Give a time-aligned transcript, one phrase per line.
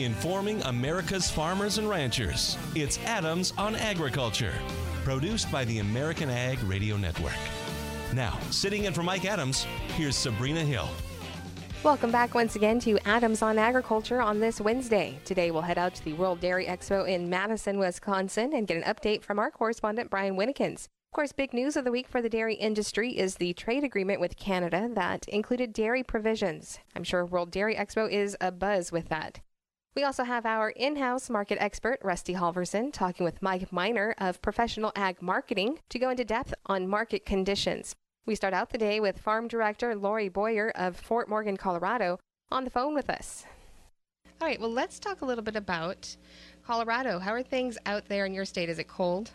[0.00, 2.58] informing America's farmers and ranchers.
[2.74, 4.54] It's Adams on Agriculture,
[5.04, 7.32] produced by the American Ag Radio Network.
[8.12, 10.88] Now, sitting in for Mike Adams, here's Sabrina Hill.
[11.82, 15.18] Welcome back once again to Adams on Agriculture on this Wednesday.
[15.24, 18.82] Today we'll head out to the World Dairy Expo in Madison, Wisconsin and get an
[18.84, 20.84] update from our correspondent Brian Winnekins.
[20.84, 24.18] Of course, big news of the week for the dairy industry is the trade agreement
[24.18, 26.78] with Canada that included dairy provisions.
[26.96, 29.40] I'm sure World Dairy Expo is a buzz with that.
[29.94, 34.42] We also have our in house market expert, Rusty Halvorson, talking with Mike Minor of
[34.42, 37.94] Professional Ag Marketing to go into depth on market conditions.
[38.26, 42.18] We start out the day with Farm Director Lorrie Boyer of Fort Morgan, Colorado,
[42.50, 43.44] on the phone with us.
[44.40, 46.16] All right, well, let's talk a little bit about
[46.66, 47.20] Colorado.
[47.20, 48.68] How are things out there in your state?
[48.68, 49.30] Is it cold?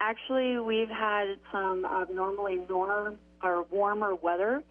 [0.00, 4.62] Actually, we've had some abnormally norm or warmer weather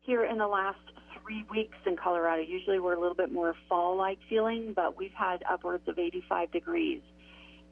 [0.00, 0.80] here in the last
[1.22, 2.42] three weeks in Colorado.
[2.42, 6.52] Usually we're a little bit more fall like feeling, but we've had upwards of 85
[6.52, 7.00] degrees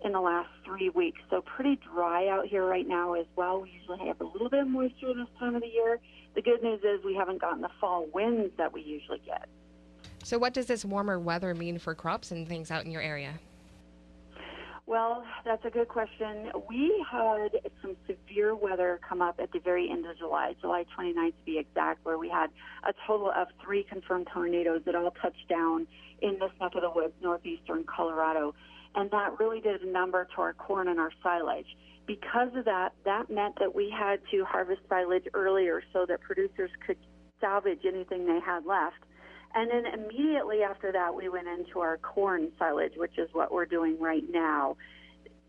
[0.04, 1.20] in the last three weeks.
[1.30, 3.60] So pretty dry out here right now as well.
[3.60, 5.98] We usually have a little bit of moisture this time of the year.
[6.34, 9.48] The good news is we haven't gotten the fall winds that we usually get.
[10.22, 13.34] So, what does this warmer weather mean for crops and things out in your area?
[14.90, 16.50] Well, that's a good question.
[16.68, 21.28] We had some severe weather come up at the very end of July, July 29th
[21.28, 22.48] to be exact, where we had
[22.82, 25.86] a total of three confirmed tornadoes that all touched down
[26.22, 28.52] in this neck of the woods, northeastern Colorado.
[28.96, 31.68] And that really did a number to our corn and our silage.
[32.08, 36.70] Because of that, that meant that we had to harvest silage earlier so that producers
[36.84, 36.96] could
[37.40, 39.04] salvage anything they had left.
[39.54, 43.66] And then immediately after that, we went into our corn silage, which is what we're
[43.66, 44.76] doing right now.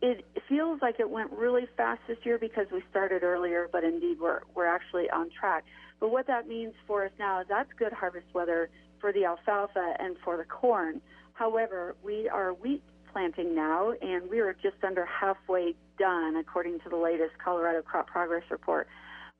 [0.01, 4.19] It feels like it went really fast this year because we started earlier, but indeed
[4.19, 5.63] we're, we're actually on track.
[5.99, 9.93] But what that means for us now is that's good harvest weather for the alfalfa
[9.99, 11.01] and for the corn.
[11.33, 16.89] However, we are wheat planting now, and we are just under halfway done according to
[16.89, 18.87] the latest Colorado Crop Progress Report.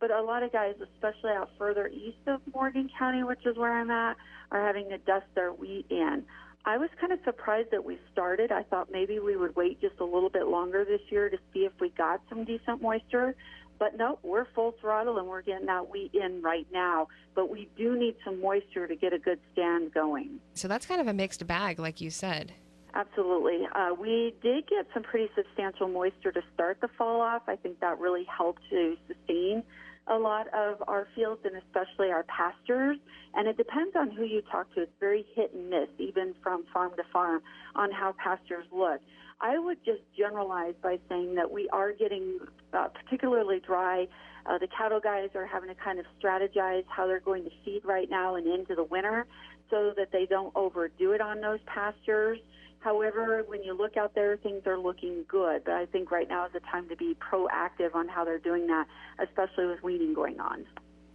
[0.01, 3.71] But a lot of guys, especially out further east of Morgan County, which is where
[3.71, 4.17] I'm at,
[4.51, 6.23] are having to dust their wheat in.
[6.65, 8.51] I was kind of surprised that we started.
[8.51, 11.59] I thought maybe we would wait just a little bit longer this year to see
[11.59, 13.35] if we got some decent moisture.
[13.77, 17.07] But no, we're full throttle and we're getting that wheat in right now.
[17.35, 20.39] But we do need some moisture to get a good stand going.
[20.55, 22.53] So that's kind of a mixed bag, like you said.
[22.93, 23.67] Absolutely.
[23.73, 27.43] Uh, we did get some pretty substantial moisture to start the fall off.
[27.47, 29.63] I think that really helped to sustain
[30.11, 32.97] a lot of our fields and especially our pastures.
[33.33, 34.81] And it depends on who you talk to.
[34.81, 37.41] It's very hit and miss, even from farm to farm,
[37.75, 38.99] on how pastures look.
[39.39, 42.39] I would just generalize by saying that we are getting
[42.73, 44.07] uh, particularly dry.
[44.45, 47.81] Uh, the cattle guys are having to kind of strategize how they're going to feed
[47.85, 49.25] right now and into the winter
[49.69, 52.37] so that they don't overdo it on those pastures.
[52.81, 55.63] However, when you look out there, things are looking good.
[55.65, 58.67] But I think right now is the time to be proactive on how they're doing
[58.67, 58.87] that,
[59.19, 60.65] especially with weaning going on.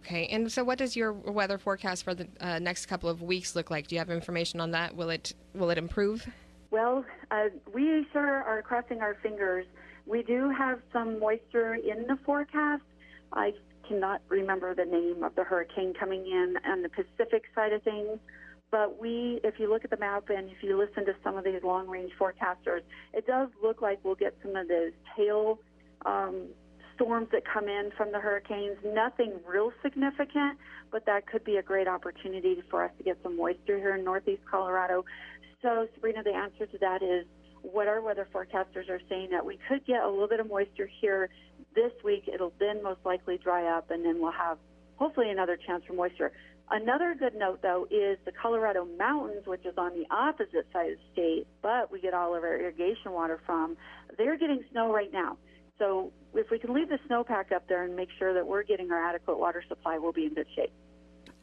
[0.05, 3.55] Okay, and so what does your weather forecast for the uh, next couple of weeks
[3.55, 3.87] look like?
[3.87, 4.95] Do you have information on that?
[4.95, 6.25] Will it will it improve?
[6.71, 9.65] Well, uh, we sure are crossing our fingers.
[10.05, 12.83] We do have some moisture in the forecast.
[13.33, 13.53] I
[13.85, 18.19] cannot remember the name of the hurricane coming in on the Pacific side of things.
[18.69, 21.43] But we, if you look at the map and if you listen to some of
[21.45, 22.81] these long range forecasters,
[23.13, 25.59] it does look like we'll get some of those tail
[26.05, 26.47] um,
[26.95, 28.77] storms that come in from the hurricanes.
[28.83, 30.57] Nothing real significant,
[30.91, 34.03] but that could be a great opportunity for us to get some moisture here in
[34.03, 35.05] northeast Colorado.
[35.61, 37.25] So, Sabrina, the answer to that is
[37.61, 40.89] what our weather forecasters are saying that we could get a little bit of moisture
[41.01, 41.29] here
[41.75, 42.29] this week.
[42.31, 44.57] It'll then most likely dry up, and then we'll have
[44.97, 46.31] hopefully another chance for moisture.
[46.69, 50.97] Another good note, though, is the Colorado Mountains, which is on the opposite side of
[50.97, 53.77] the state, but we get all of our irrigation water from.
[54.17, 55.37] They're getting snow right now.
[55.79, 58.91] So if we can leave the snowpack up there and make sure that we're getting
[58.91, 60.73] our adequate water supply, we'll be in good shape.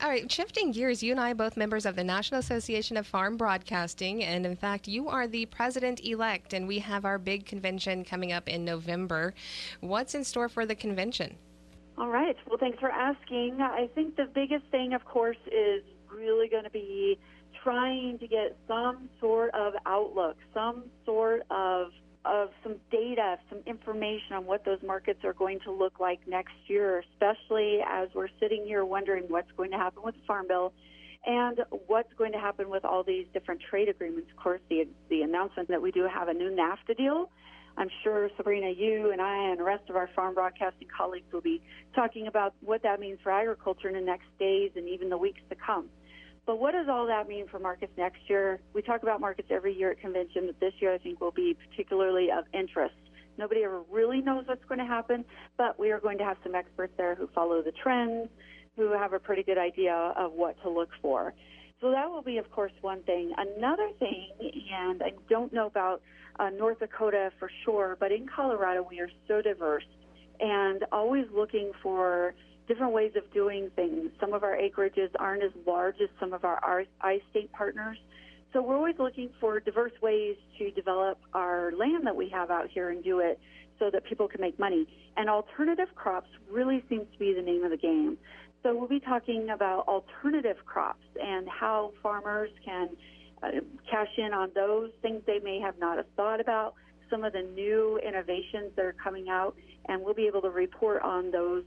[0.02, 3.36] All right, shifting gears, you and I both members of the National Association of Farm
[3.36, 8.04] Broadcasting, and in fact, you are the president elect, and we have our big convention
[8.04, 9.32] coming up in November.
[9.80, 11.38] What's in store for the convention?
[11.96, 12.36] All right.
[12.48, 13.58] Well, thanks for asking.
[13.60, 17.18] I think the biggest thing, of course, is really going to be
[17.62, 21.88] trying to get some sort of outlook, some sort of
[22.24, 26.54] of some data, some information on what those markets are going to look like next
[26.68, 30.72] year, especially as we're sitting here wondering what's going to happen with the Farm Bill
[31.26, 34.30] and what's going to happen with all these different trade agreements.
[34.30, 37.30] Of course, the the announcement that we do have a new NAFTA deal
[37.76, 41.40] I'm sure Sabrina, you and I and the rest of our farm broadcasting colleagues will
[41.40, 41.60] be
[41.94, 45.40] talking about what that means for agriculture in the next days and even the weeks
[45.50, 45.88] to come.
[46.46, 48.60] But what does all that mean for markets next year?
[48.74, 51.56] We talk about markets every year at convention, but this year I think will be
[51.70, 52.94] particularly of interest.
[53.38, 55.24] Nobody ever really knows what's going to happen,
[55.56, 58.28] but we are going to have some experts there who follow the trends,
[58.76, 61.32] who have a pretty good idea of what to look for.
[61.80, 63.32] So that will be, of course, one thing.
[63.36, 64.28] Another thing,
[64.72, 66.02] and I don't know about
[66.38, 69.84] uh, North Dakota for sure, but in Colorado we are so diverse
[70.40, 72.34] and always looking for
[72.66, 74.10] different ways of doing things.
[74.20, 77.98] Some of our acreages aren't as large as some of our I-state partners.
[78.52, 82.68] So we're always looking for diverse ways to develop our land that we have out
[82.70, 83.38] here and do it
[83.78, 84.86] so that people can make money.
[85.16, 88.16] And alternative crops really seems to be the name of the game.
[88.62, 92.90] So we'll be talking about alternative crops and how farmers can
[93.90, 96.74] cash in on those things they may have not have thought about,
[97.10, 99.56] some of the new innovations that are coming out,
[99.88, 101.64] and we'll be able to report on those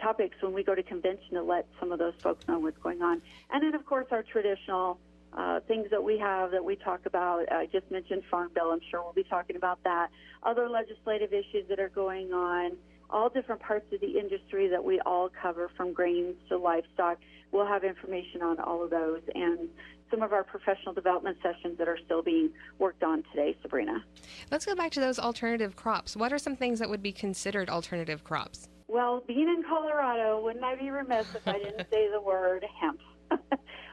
[0.00, 3.02] topics when we go to convention to let some of those folks know what's going
[3.02, 3.20] on.
[3.50, 4.98] And then, of course, our traditional
[5.36, 7.50] uh, things that we have that we talk about.
[7.52, 8.70] I just mentioned Farm Bill.
[8.70, 10.10] I'm sure we'll be talking about that.
[10.42, 12.72] Other legislative issues that are going on.
[13.14, 17.18] All different parts of the industry that we all cover, from grains to livestock.
[17.52, 19.68] We'll have information on all of those and
[20.10, 22.50] some of our professional development sessions that are still being
[22.80, 24.04] worked on today, Sabrina.
[24.50, 26.16] Let's go back to those alternative crops.
[26.16, 28.68] What are some things that would be considered alternative crops?
[28.88, 32.98] Well, being in Colorado, wouldn't I be remiss if I didn't say the word hemp?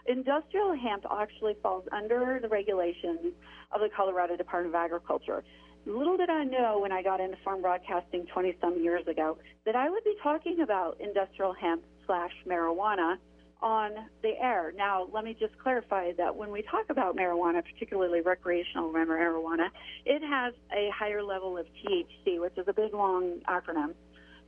[0.07, 3.33] Industrial hemp actually falls under the regulations
[3.71, 5.43] of the Colorado Department of Agriculture.
[5.85, 9.75] Little did I know when I got into farm broadcasting 20 some years ago that
[9.75, 13.17] I would be talking about industrial hemp slash marijuana
[13.61, 13.91] on
[14.21, 14.73] the air.
[14.75, 19.69] Now, let me just clarify that when we talk about marijuana, particularly recreational marijuana,
[20.05, 23.93] it has a higher level of THC, which is a big long acronym.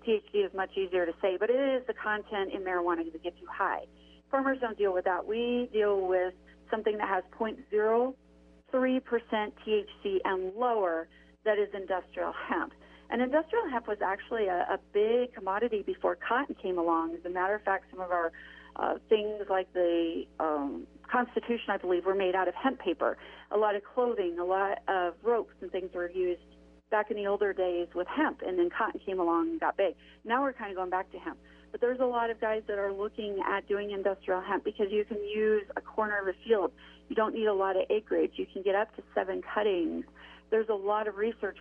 [0.07, 3.37] THC is much easier to say, but it is the content in marijuana that gets
[3.41, 3.85] you high.
[4.29, 5.25] Farmers don't deal with that.
[5.25, 6.33] We deal with
[6.69, 8.13] something that has 0.03%
[8.73, 11.07] THC and lower
[11.45, 12.73] that is industrial hemp.
[13.09, 17.15] And industrial hemp was actually a, a big commodity before cotton came along.
[17.15, 18.31] As a matter of fact, some of our
[18.75, 23.17] uh, things like the um, Constitution, I believe, were made out of hemp paper.
[23.51, 26.41] A lot of clothing, a lot of ropes and things were used
[26.89, 29.95] back in the older days with hemp, and then cotton came along and got big.
[30.25, 31.37] Now we're kind of going back to hemp.
[31.71, 35.03] But there's a lot of guys that are looking at doing industrial hemp because you
[35.03, 36.71] can use a corner of a field.
[37.09, 38.33] You don't need a lot of acreage.
[38.35, 40.05] You can get up to seven cuttings.
[40.53, 41.57] There's a lot of research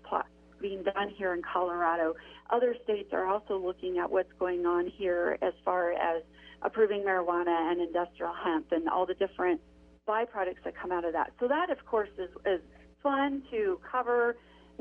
[0.60, 2.14] being done here in Colorado.
[2.50, 6.22] Other states are also looking at what's going on here as far as
[6.60, 9.62] approving marijuana and industrial hemp and all the different
[10.06, 11.32] byproducts that come out of that.
[11.40, 12.60] So that, of course, is, is
[13.02, 14.36] fun to cover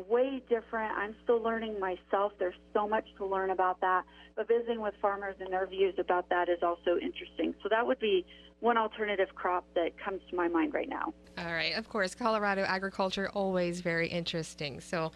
[0.08, 0.92] way different.
[0.98, 2.34] I'm still learning myself.
[2.40, 4.04] There's so much to learn about that.
[4.36, 7.54] But visiting with farmers and their views about that is also interesting.
[7.62, 8.26] So that would be
[8.60, 11.14] one alternative crop that comes to my mind right now.
[11.38, 11.76] All right.
[11.76, 14.80] Of course, Colorado agriculture always very interesting.
[14.80, 15.12] So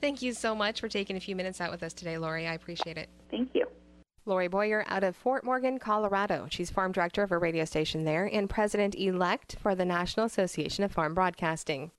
[0.00, 2.46] thank you so much for taking a few minutes out with us today, Lorrie.
[2.46, 3.08] I appreciate it.
[3.30, 3.66] Thank you.
[4.26, 6.46] Lorrie Boyer out of Fort Morgan, Colorado.
[6.50, 10.84] She's farm director of a radio station there and president elect for the National Association
[10.84, 11.90] of Farm Broadcasting.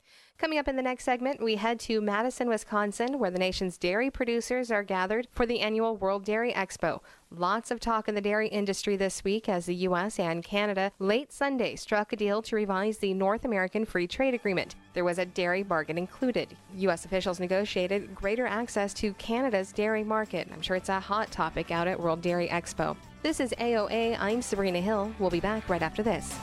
[0.42, 4.10] Coming up in the next segment, we head to Madison, Wisconsin, where the nation's dairy
[4.10, 7.02] producers are gathered for the annual World Dairy Expo.
[7.30, 10.18] Lots of talk in the dairy industry this week as the U.S.
[10.18, 14.74] and Canada late Sunday struck a deal to revise the North American Free Trade Agreement.
[14.96, 16.58] There was a dairy bargain included.
[16.76, 17.06] U.S.
[17.06, 20.50] officials negotiated greater access to Canada's dairy market.
[20.52, 22.98] I'm sure it's a hot topic out at World Dairy Expo.
[23.22, 24.18] This is AOA.
[24.20, 25.14] I'm Sabrina Hill.
[25.20, 26.36] We'll be back right after this.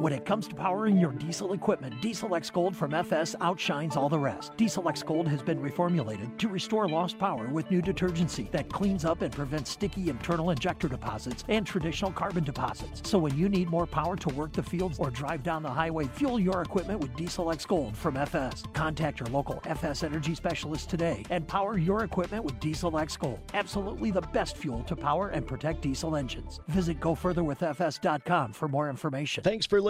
[0.00, 4.08] When it comes to powering your diesel equipment, Diesel X Gold from FS outshines all
[4.08, 4.56] the rest.
[4.56, 9.04] Diesel X Gold has been reformulated to restore lost power with new detergency that cleans
[9.04, 13.06] up and prevents sticky internal injector deposits and traditional carbon deposits.
[13.06, 16.06] So when you need more power to work the fields or drive down the highway,
[16.06, 18.62] fuel your equipment with Diesel X Gold from FS.
[18.72, 23.40] Contact your local FS Energy specialist today and power your equipment with Diesel X Gold.
[23.52, 26.60] Absolutely the best fuel to power and protect diesel engines.
[26.68, 29.44] Visit gofurtherwithfs.com for more information.
[29.44, 29.89] Thanks for listening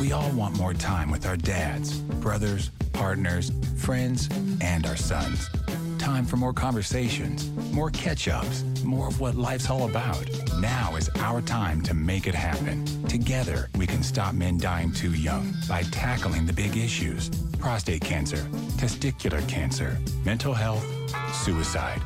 [0.00, 4.30] We all want more time with our dads, brothers, partners, friends,
[4.62, 5.50] and our sons.
[5.98, 10.24] Time for more conversations, more catch ups, more of what life's all about.
[10.58, 12.86] Now is our time to make it happen.
[13.08, 17.28] Together, we can stop men dying too young by tackling the big issues
[17.58, 18.38] prostate cancer,
[18.78, 20.82] testicular cancer, mental health,
[21.34, 22.00] suicide.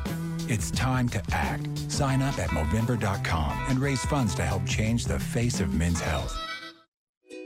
[0.49, 1.69] It's time to act.
[1.89, 6.37] Sign up at Movember.com and raise funds to help change the face of men's health.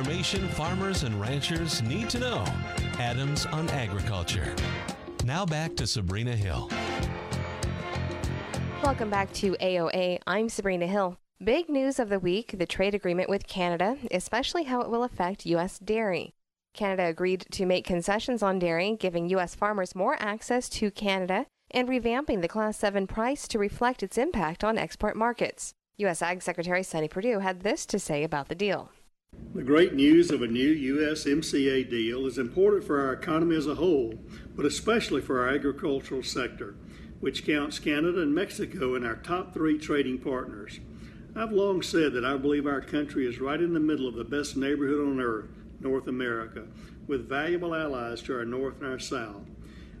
[0.00, 2.42] Information farmers and ranchers need to know.
[2.98, 4.56] Adams on Agriculture.
[5.26, 6.70] Now back to Sabrina Hill.
[8.82, 10.20] Welcome back to AOA.
[10.26, 11.18] I'm Sabrina Hill.
[11.44, 15.44] Big news of the week the trade agreement with Canada, especially how it will affect
[15.44, 15.78] U.S.
[15.78, 16.32] dairy.
[16.72, 19.54] Canada agreed to make concessions on dairy, giving U.S.
[19.54, 24.64] farmers more access to Canada and revamping the Class 7 price to reflect its impact
[24.64, 25.74] on export markets.
[25.98, 26.22] U.S.
[26.22, 28.90] Ag Secretary Sonny Perdue had this to say about the deal.
[29.52, 33.74] The great news of a new USMCA deal is important for our economy as a
[33.74, 34.14] whole,
[34.54, 36.76] but especially for our agricultural sector,
[37.18, 40.78] which counts Canada and Mexico in our top three trading partners.
[41.34, 44.22] I've long said that I believe our country is right in the middle of the
[44.22, 46.68] best neighborhood on earth, North America,
[47.08, 49.42] with valuable allies to our north and our south.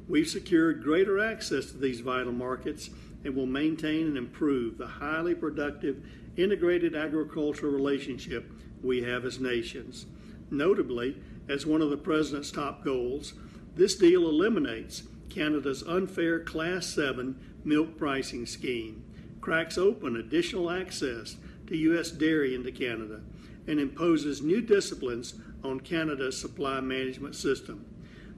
[0.08, 2.90] We've secured greater access to these vital markets
[3.24, 6.04] and will maintain and improve the highly productive
[6.36, 8.48] integrated agricultural relationship
[8.82, 10.06] we have as nations.
[10.50, 11.16] Notably,
[11.48, 13.34] as one of the President's top goals,
[13.76, 19.04] this deal eliminates Canada's unfair Class 7 milk pricing scheme,
[19.40, 22.10] cracks open additional access to U.S.
[22.10, 23.20] dairy into Canada,
[23.66, 27.84] and imposes new disciplines on Canada's supply management system.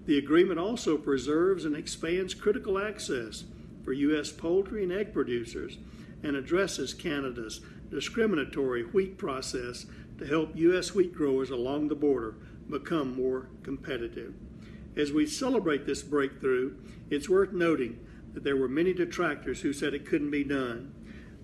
[0.04, 3.44] The agreement also preserves and expands critical access
[3.84, 4.30] for U.S.
[4.30, 5.78] poultry and egg producers
[6.22, 9.86] and addresses Canada's discriminatory wheat process
[10.22, 10.94] to help U.S.
[10.94, 12.36] wheat growers along the border
[12.70, 14.34] become more competitive.
[14.96, 16.74] As we celebrate this breakthrough,
[17.10, 17.98] it's worth noting
[18.34, 20.94] that there were many detractors who said it couldn't be done.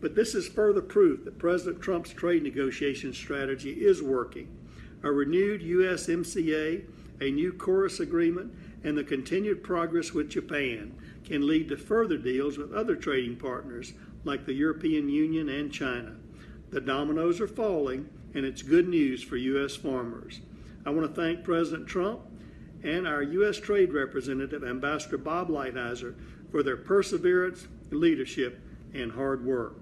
[0.00, 4.56] But this is further proof that President Trump's trade negotiation strategy is working.
[5.02, 6.84] A renewed USMCA,
[7.20, 8.52] a new KORUS agreement,
[8.84, 10.94] and the continued progress with Japan
[11.24, 13.92] can lead to further deals with other trading partners
[14.22, 16.14] like the European Union and China.
[16.70, 19.76] The dominoes are falling, and it's good news for U.S.
[19.76, 20.40] farmers.
[20.86, 22.20] I want to thank President Trump
[22.82, 23.58] and our U.S.
[23.58, 26.14] Trade Representative, Ambassador Bob Lighthizer,
[26.50, 28.60] for their perseverance, leadership,
[28.94, 29.76] and hard work.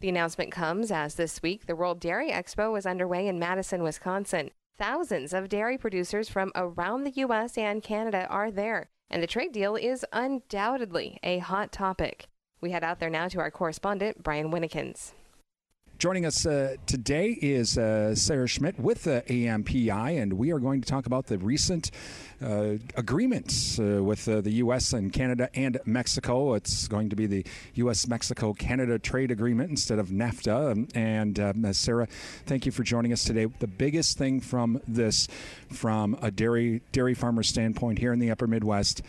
[0.00, 4.50] The announcement comes as this week the World Dairy Expo is underway in Madison, Wisconsin.
[4.76, 7.56] Thousands of dairy producers from around the U.S.
[7.56, 12.26] and Canada are there, and the trade deal is undoubtedly a hot topic.
[12.60, 15.12] We head out there now to our correspondent, Brian Winnekins.
[16.02, 20.80] Joining us uh, today is uh, Sarah Schmidt with the AMPI, and we are going
[20.80, 21.92] to talk about the recent
[22.44, 24.94] uh, agreements uh, with uh, the U.S.
[24.94, 26.54] and Canada and Mexico.
[26.54, 28.08] It's going to be the U.S.
[28.08, 30.90] Mexico Canada trade agreement instead of NAFTA.
[30.96, 32.08] And um, Sarah,
[32.46, 33.44] thank you for joining us today.
[33.44, 35.28] The biggest thing from this,
[35.70, 39.02] from a dairy dairy farmer standpoint here in the Upper Midwest,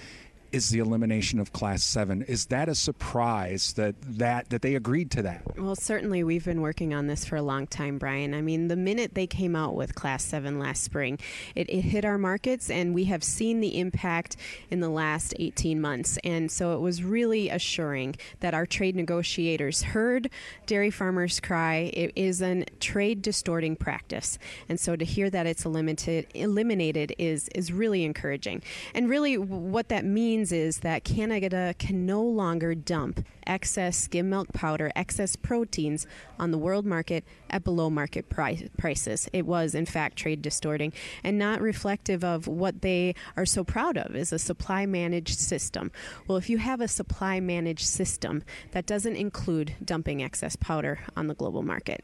[0.54, 2.22] is the elimination of Class Seven.
[2.22, 5.42] Is that a surprise that that that they agreed to that?
[5.58, 8.34] Well, certainly we've been working on this for a long time, Brian.
[8.36, 11.18] I mean, the minute they came out with Class Seven last spring,
[11.56, 14.38] it, it hit our markets, and we have seen the impact
[14.70, 16.20] in the last 18 months.
[16.24, 20.30] And so it was really assuring that our trade negotiators heard
[20.68, 21.92] dairy farmers cry.
[21.94, 24.38] It is a trade distorting practice,
[24.70, 28.62] and so to hear that it's eliminated eliminated is is really encouraging.
[28.94, 34.30] And really, what that means means is that Canada can no longer dump excess skim
[34.30, 36.06] milk powder, excess proteins
[36.38, 39.30] on the world market at below market price, prices.
[39.32, 40.92] It was, in fact, trade distorting
[41.24, 45.92] and not reflective of what they are so proud of is a supply managed system.
[46.28, 51.28] Well, if you have a supply managed system, that doesn't include dumping excess powder on
[51.28, 52.04] the global market.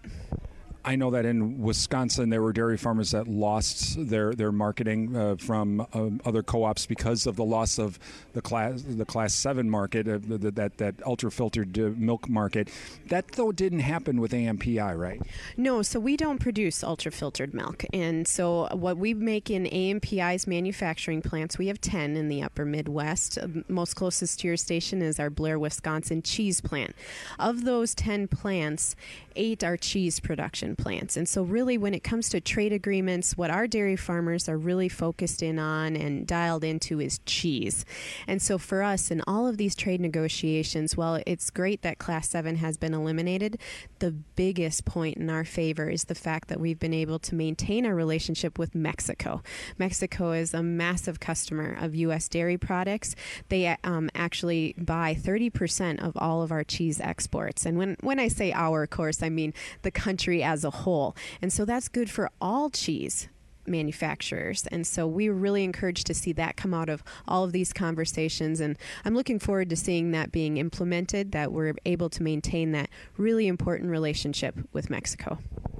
[0.85, 5.35] I know that in Wisconsin there were dairy farmers that lost their their marketing uh,
[5.35, 7.99] from um, other co-ops because of the loss of
[8.33, 12.69] the class the class seven market, uh, the, that that ultra filtered uh, milk market.
[13.07, 15.21] That though didn't happen with AMPI, right?
[15.57, 20.47] No, so we don't produce ultra filtered milk, and so what we make in AMPI's
[20.47, 23.37] manufacturing plants, we have ten in the Upper Midwest.
[23.37, 26.95] Uh, most closest to your station is our Blair, Wisconsin cheese plant.
[27.37, 28.95] Of those ten plants,
[29.35, 31.17] eight are cheese production plants.
[31.17, 34.89] And so, really, when it comes to trade agreements, what our dairy farmers are really
[34.89, 37.85] focused in on and dialed into is cheese.
[38.27, 42.29] And so, for us, in all of these trade negotiations, while it's great that Class
[42.29, 43.59] 7 has been eliminated,
[43.99, 47.85] the biggest point in our favor is the fact that we've been able to maintain
[47.85, 49.41] our relationship with Mexico.
[49.77, 52.27] Mexico is a massive customer of U.S.
[52.27, 53.15] dairy products.
[53.49, 57.65] They um, actually buy 30% of all of our cheese exports.
[57.65, 61.15] And when, when I say our, of course, I mean the country as a whole.
[61.41, 63.29] And so that's good for all cheese
[63.69, 64.67] manufacturers.
[64.67, 67.71] And so we are really encouraged to see that come out of all of these
[67.71, 68.59] conversations.
[68.59, 72.89] And I'm looking forward to seeing that being implemented, that we're able to maintain that
[73.17, 75.37] really important relationship with Mexico.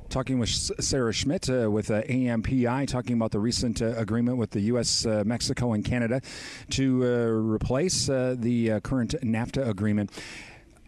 [0.10, 4.52] Talking with Sarah Schmidt uh, with uh, AMPI, talking about the recent uh, agreement with
[4.52, 6.22] the U.S., uh, Mexico, and Canada
[6.72, 10.12] to uh, replace uh, the current NAFTA agreement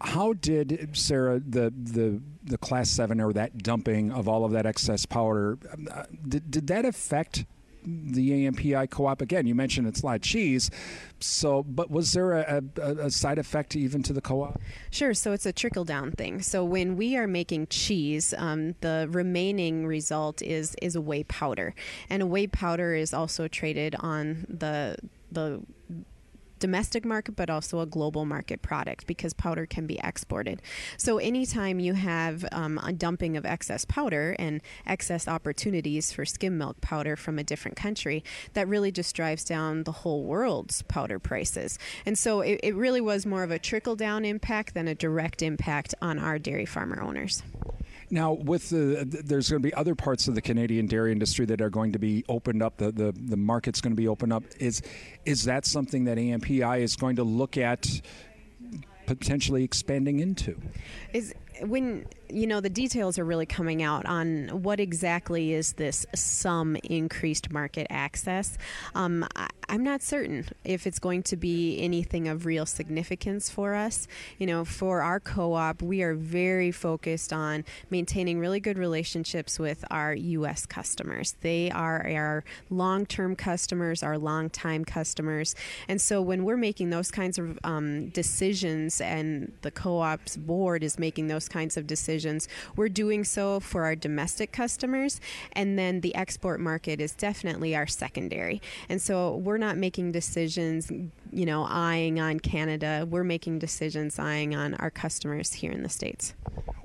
[0.02, 4.66] how did Sarah the the the class seven or that dumping of all of that
[4.66, 5.58] excess powder
[5.90, 7.44] uh, did, did that affect
[7.84, 9.46] the AMPI co-op again?
[9.46, 10.70] You mentioned it's a lot of cheese,
[11.20, 14.60] so but was there a, a, a, side effect even to the co-op?
[14.90, 15.14] Sure.
[15.14, 16.42] So it's a trickle down thing.
[16.42, 21.74] So when we are making cheese, um, the remaining result is is a whey powder,
[22.08, 24.96] and a whey powder is also traded on the
[25.30, 25.62] the
[26.62, 30.62] domestic market, but also a global market product because powder can be exported.
[30.96, 36.56] So anytime you have um, a dumping of excess powder and excess opportunities for skim
[36.56, 38.22] milk powder from a different country,
[38.52, 41.80] that really just drives down the whole world's powder prices.
[42.06, 45.42] And so it, it really was more of a trickle down impact than a direct
[45.42, 47.42] impact on our dairy farmer owners.
[48.12, 51.62] Now, with the there's going to be other parts of the Canadian dairy industry that
[51.62, 52.76] are going to be opened up.
[52.76, 54.44] The the, the market's going to be opened up.
[54.60, 54.82] Is
[55.24, 58.02] is that something that AMPI is going to look at
[59.06, 60.60] potentially expanding into?
[61.14, 66.06] Is when you know the details are really coming out on what exactly is this
[66.14, 68.56] some increased market access.
[68.94, 73.74] Um, I, am not certain if it's going to be anything of real significance for
[73.74, 74.08] us.
[74.38, 79.84] You know, for our co-op, we are very focused on maintaining really good relationships with
[79.90, 80.66] our U.S.
[80.66, 81.36] customers.
[81.40, 85.54] They are our long-term customers, our long-time customers,
[85.88, 90.98] and so when we're making those kinds of um, decisions, and the co-op's board is
[90.98, 92.48] making those kinds of decisions.
[92.76, 95.20] We're doing so for our domestic customers,
[95.52, 98.60] and then the export market is definitely our secondary.
[98.88, 100.90] And so we're not making decisions,
[101.32, 103.06] you know, eyeing on Canada.
[103.08, 106.34] We're making decisions eyeing on our customers here in the States.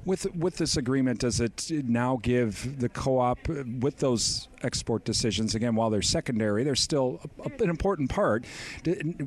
[0.06, 5.56] With with this agreement, does it now give the co-op uh, with those export decisions.
[5.56, 8.46] Again, while they're secondary, they're still a, an important part.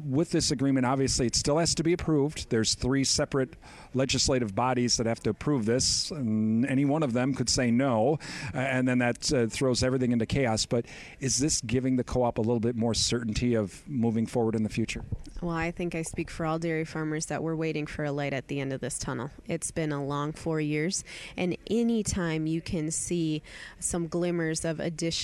[0.05, 2.51] With this agreement, obviously, it still has to be approved.
[2.51, 3.55] There's three separate
[3.95, 8.19] legislative bodies that have to approve this, and any one of them could say no,
[8.55, 10.67] and then that uh, throws everything into chaos.
[10.67, 10.87] But
[11.21, 14.63] is this giving the co op a little bit more certainty of moving forward in
[14.63, 15.05] the future?
[15.41, 18.33] Well, I think I speak for all dairy farmers that we're waiting for a light
[18.33, 19.31] at the end of this tunnel.
[19.47, 21.03] It's been a long four years,
[21.37, 23.43] and anytime you can see
[23.79, 25.20] some glimmers of additional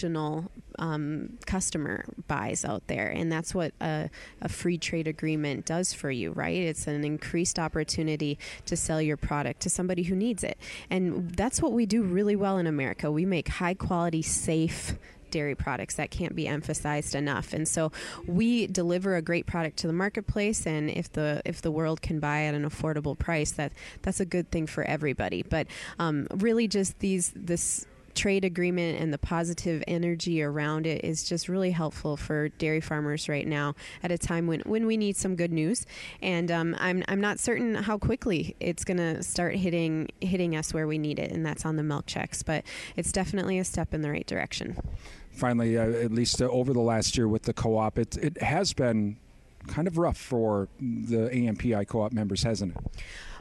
[0.79, 6.11] um, customer buys out there, and that's what a, a free trade agreement does for
[6.11, 6.57] you, right?
[6.57, 10.59] It's an increased opportunity to sell your product to somebody who needs it,
[10.91, 13.11] and that's what we do really well in America.
[13.11, 14.97] We make high quality, safe
[15.31, 15.95] dairy products.
[15.97, 17.53] That can't be emphasized enough.
[17.53, 17.93] And so
[18.27, 22.21] we deliver a great product to the marketplace, and if the if the world can
[22.21, 25.43] buy at an affordable price, that that's a good thing for everybody.
[25.43, 25.67] But
[25.99, 31.49] um, really, just these this trade agreement and the positive energy around it is just
[31.49, 35.37] really helpful for dairy farmers right now at a time when, when we need some
[35.37, 35.87] good news.
[36.23, 40.73] And um, I'm, I'm not certain how quickly it's going to start hitting hitting us
[40.73, 42.43] where we need it, and that's on the milk checks.
[42.43, 42.65] But
[42.97, 44.77] it's definitely a step in the right direction
[45.37, 48.73] finally, uh, at least uh, over the last year with the co-op, it it has
[48.73, 49.19] been
[49.67, 52.85] kind of rough for the AMPI co-op members, hasn't it?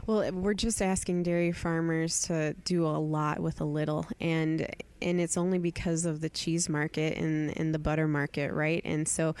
[0.06, 4.66] Well, eh, we're just asking dairy farmers to do a lot with a little, and
[5.02, 8.82] and it's only because of the cheese market and and the butter market, right?
[8.84, 9.34] And so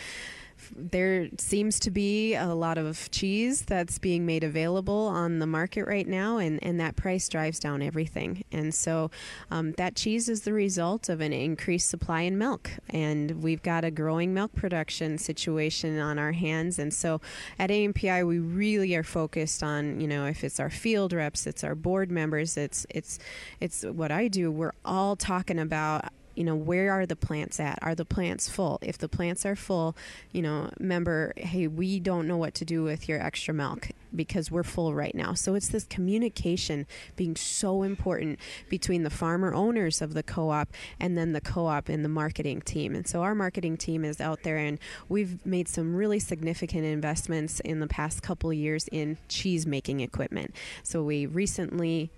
[0.74, 5.86] there seems to be a lot of cheese that's being made available on the market
[5.86, 8.44] right now, and, and that price drives down everything.
[8.52, 9.10] And so
[9.50, 12.70] um, that cheese is the result of an increased supply in milk.
[12.90, 16.78] And we've got a growing milk production situation on our hands.
[16.78, 17.20] And so
[17.58, 21.64] at AMPI, we really are focused on, you know, if it's our field reps, it's
[21.64, 23.18] our board members, it's, it's,
[23.60, 27.78] it's what I do, we're all talking about you know, where are the plants at?
[27.82, 28.78] Are the plants full?
[28.82, 29.96] If the plants are full,
[30.32, 34.50] you know, remember, hey, we don't know what to do with your extra milk because
[34.50, 35.34] we're full right now.
[35.34, 40.68] So it's this communication being so important between the farmer owners of the co op
[41.00, 42.94] and then the co op and the marketing team.
[42.94, 47.60] And so our marketing team is out there and we've made some really significant investments
[47.60, 50.54] in the past couple years in cheese making equipment.
[50.82, 52.10] So we recently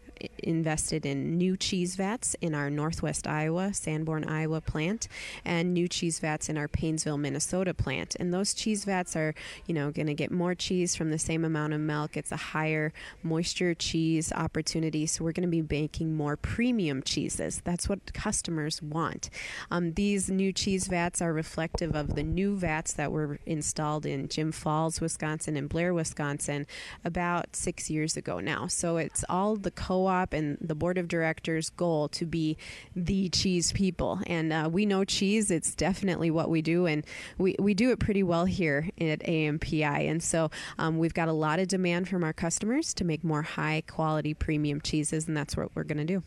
[0.42, 5.08] invested in new cheese vats in our Northwest Iowa, Sanborn, Iowa plant,
[5.44, 8.16] and new cheese vats in our Paynesville, Minnesota plant.
[8.18, 9.34] And those cheese vats are,
[9.66, 12.16] you know, going to get more cheese from the same amount of milk.
[12.16, 15.06] It's a higher moisture cheese opportunity.
[15.06, 17.60] So we're going to be making more premium cheeses.
[17.64, 19.30] That's what customers want.
[19.70, 24.28] Um, these new cheese vats are reflective of the new vats that were installed in
[24.28, 26.66] Jim Falls, Wisconsin, and Blair, Wisconsin
[27.04, 28.66] about six years ago now.
[28.66, 32.56] So it's all the co co-op and the board of directors goal to be
[32.96, 34.20] the cheese people.
[34.26, 37.04] And uh, we know cheese; it's definitely what we do, and
[37.36, 40.10] we we do it pretty well here at AMPI.
[40.10, 43.42] And so um, we've got a lot of demand from our customers to make more
[43.42, 46.22] high quality premium cheeses, and that's what we're going to do.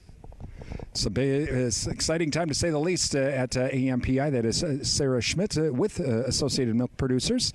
[0.91, 1.50] It's a big
[1.88, 4.32] exciting time to say the least uh, at uh, AMPI.
[4.32, 7.54] That is uh, Sarah Schmidt uh, with uh, Associated Milk Producers.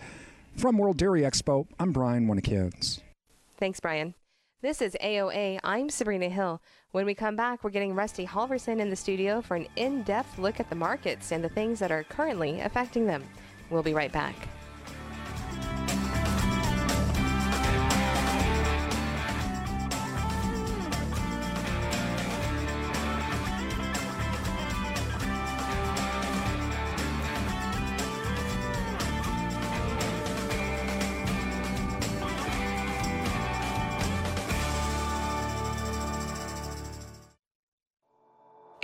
[0.57, 3.01] From World Dairy Expo, I'm Brian Winnekins.
[3.59, 4.15] Thanks, Brian.
[4.63, 5.61] This is AOA.
[5.63, 6.63] I'm Sabrina Hill.
[6.93, 10.39] When we come back, we're getting Rusty Halvorson in the studio for an in depth
[10.39, 13.23] look at the markets and the things that are currently affecting them.
[13.69, 14.35] We'll be right back.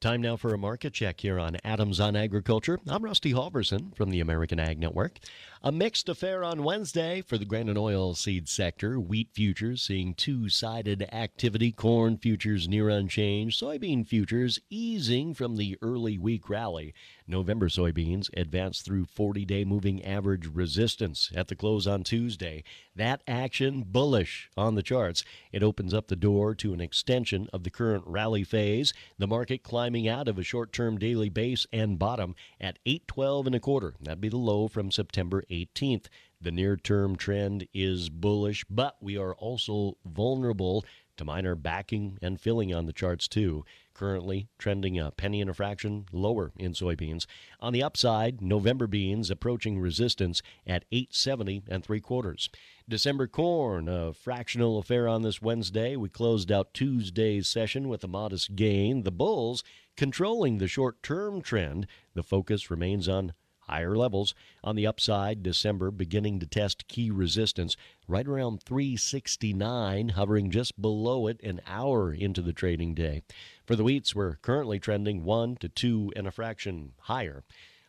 [0.00, 2.78] Time now for a market check here on Adams on Agriculture.
[2.86, 5.18] I'm Rusty Halvorson from the American Ag Network.
[5.60, 9.00] A mixed affair on Wednesday for the grain and oil seed sector.
[9.00, 15.76] Wheat futures seeing two sided activity, corn futures near unchanged, soybean futures easing from the
[15.82, 16.94] early week rally.
[17.26, 22.62] November soybeans advanced through 40 day moving average resistance at the close on Tuesday.
[22.94, 25.24] That action bullish on the charts.
[25.50, 28.94] It opens up the door to an extension of the current rally phase.
[29.18, 33.56] The market climbing out of a short term daily base and bottom at 812 and
[33.56, 33.94] a quarter.
[34.00, 36.06] That'd be the low from September 18th.
[36.40, 40.84] The near term trend is bullish, but we are also vulnerable
[41.16, 43.64] to minor backing and filling on the charts, too.
[43.92, 47.26] Currently trending a penny and a fraction lower in soybeans.
[47.60, 52.48] On the upside, November beans approaching resistance at 870 and three quarters.
[52.88, 55.96] December corn, a fractional affair on this Wednesday.
[55.96, 59.02] We closed out Tuesday's session with a modest gain.
[59.02, 59.64] The bulls
[59.96, 61.88] controlling the short term trend.
[62.14, 63.32] The focus remains on
[63.68, 64.34] higher levels.
[64.64, 67.76] On the upside, December beginning to test key resistance
[68.06, 73.22] right around 369, hovering just below it an hour into the trading day.
[73.66, 77.44] For the wheats, we're currently trending one to two and a fraction higher.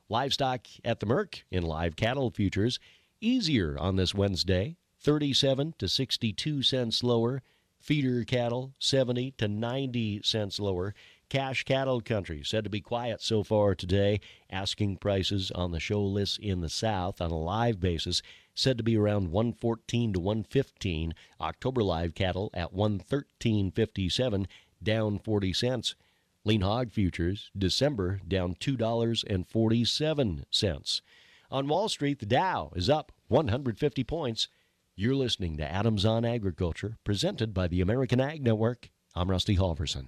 [0.09, 2.79] Livestock at the Merc in live cattle futures
[3.21, 7.41] easier on this Wednesday, 37 to 62 cents lower.
[7.79, 10.93] Feeder cattle 70 to 90 cents lower.
[11.29, 14.19] Cash cattle country said to be quiet so far today.
[14.49, 18.23] Asking prices on the show list in the south on a live basis
[18.55, 21.13] said to be around 114 to 115.
[21.39, 24.47] October live cattle at 113.57,
[24.81, 25.93] down 40 cents.
[26.45, 31.01] Lean hog futures December down $2.47.
[31.51, 34.47] On Wall Street, the Dow is up 150 points.
[34.95, 38.89] You're listening to Adams on Agriculture, presented by the American Ag Network.
[39.15, 40.07] I'm Rusty Halvorson.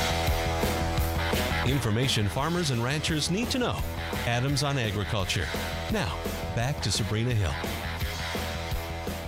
[1.67, 3.77] Information farmers and ranchers need to know.
[4.25, 5.45] Adams on Agriculture.
[5.91, 6.17] Now,
[6.55, 7.53] back to Sabrina Hill.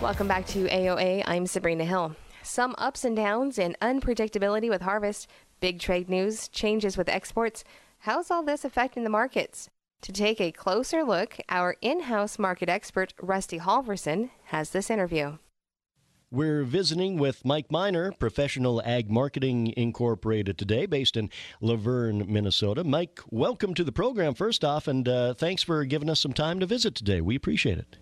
[0.02, 1.24] Welcome back to AOA.
[1.28, 2.16] I'm Sabrina Hill.
[2.42, 7.64] Some ups and downs and unpredictability with harvest, big trade news, changes with exports.
[8.00, 9.70] How's all this affecting the markets?
[10.02, 15.38] To take a closer look, our in house market expert, Rusty Halvorson, has this interview.
[16.34, 21.30] We're visiting with Mike Minor, Professional Ag Marketing Incorporated today, based in
[21.62, 22.84] Luverne, Minnesota.
[22.84, 26.60] Mike, welcome to the program, first off, and uh, thanks for giving us some time
[26.60, 27.22] to visit today.
[27.22, 27.98] We appreciate it.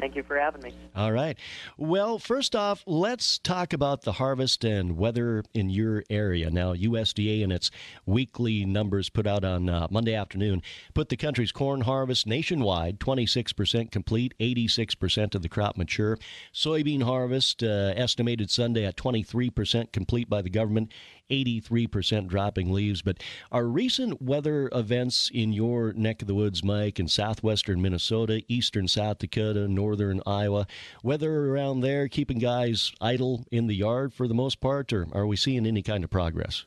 [0.00, 0.72] Thank you for having me.
[0.94, 1.36] All right.
[1.76, 6.50] Well, first off, let's talk about the harvest and weather in your area.
[6.50, 7.72] Now, USDA and its
[8.06, 10.62] weekly numbers put out on uh, Monday afternoon
[10.94, 16.16] put the country's corn harvest nationwide 26% complete, 86% of the crop mature.
[16.54, 20.92] Soybean harvest uh, estimated Sunday at 23% complete by the government,
[21.30, 23.02] 83% dropping leaves.
[23.02, 23.18] But
[23.52, 28.88] are recent weather events in your neck of the woods, Mike, in southwestern Minnesota, eastern
[28.88, 30.66] South Dakota, northern Iowa,
[31.02, 35.26] weather around there keeping guys idle in the yard for the most part, or are
[35.26, 36.64] we seeing any kind of progress?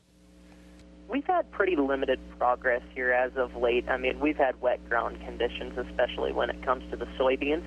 [1.08, 3.86] We've had pretty limited progress here as of late.
[3.88, 7.64] I mean, we've had wet ground conditions, especially when it comes to the soybeans.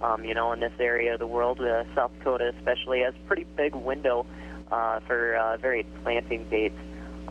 [0.00, 3.26] Um, you know, in this area of the world, uh, South Dakota especially has a
[3.26, 4.24] pretty big window
[4.70, 6.78] uh, for uh, varied planting dates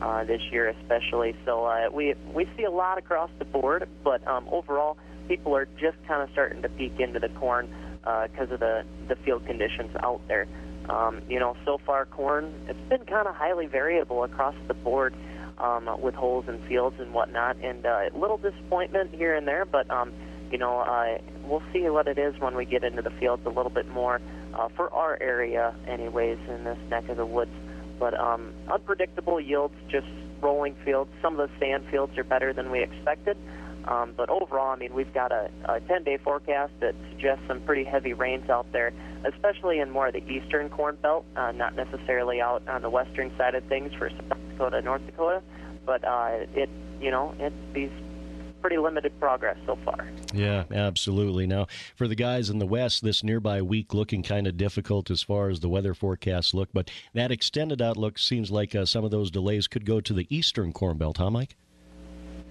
[0.02, 1.36] uh, this year, especially.
[1.46, 4.98] So uh, we we see a lot across the board, but um, overall,
[5.28, 7.68] people are just kind of starting to peek into the corn
[8.02, 10.48] because uh, of the the field conditions out there.
[10.90, 15.14] Um, you know, so far corn it's been kind of highly variable across the board
[15.58, 19.90] um, with holes in fields and whatnot, and uh, little disappointment here and there, but
[19.90, 20.14] um,
[20.52, 23.50] you know, uh, we'll see what it is when we get into the fields a
[23.50, 24.22] little bit more
[24.54, 27.52] uh, for our area, anyways, in this neck of the woods.
[28.00, 30.08] but um, unpredictable yields, just
[30.42, 31.10] rolling fields.
[31.22, 33.38] Some of the sand fields are better than we expected.
[33.86, 37.86] Um, but overall, I mean, we've got a, a 10-day forecast that suggests some pretty
[37.86, 38.92] heavy rains out there,
[39.24, 43.32] especially in more of the eastern corn belt, uh, not necessarily out on the western
[43.38, 45.42] side of things for South Dakota, North Dakota.
[45.86, 47.92] But uh, it, you know, it these
[48.62, 50.08] pretty limited progress so far.
[50.34, 51.48] Yeah, absolutely.
[51.48, 55.24] Now, for the guys in the West, this nearby week looking kind of difficult as
[55.24, 59.12] far as the weather forecasts look, but that extended outlook seems like uh, some of
[59.12, 61.56] those delays could go to the eastern corn belt, huh, Mike?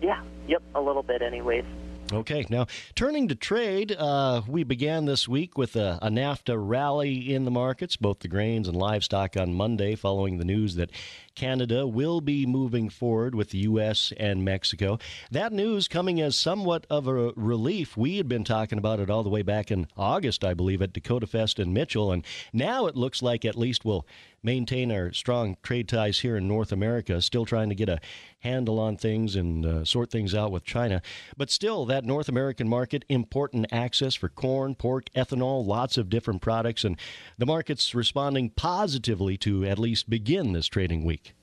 [0.01, 1.65] Yeah, yep, a little bit, anyways.
[2.13, 7.35] Okay, now turning to trade, uh, we began this week with a, a, NAFTA rally
[7.35, 10.91] in the markets, both the grains and livestock on Monday, following the news that
[11.35, 14.13] Canada will be moving forward with the U.S.
[14.19, 15.01] and Mexico.
[15.33, 17.97] That news coming as somewhat of a relief.
[17.97, 20.93] We had been talking about it all the way back in August, I believe, at
[20.93, 24.07] Dakota Fest in Mitchell, and now it looks like at least we'll
[24.47, 27.99] maintain our strong trade ties here in North America, still trying to get a
[28.39, 31.03] handle on things and uh, sort things out with China.
[31.37, 36.43] But still, that North American market, important access for corn, pork, ethanol, lots of different
[36.43, 36.97] products, and
[37.37, 41.35] the market's responding positively to at least begin this trading week.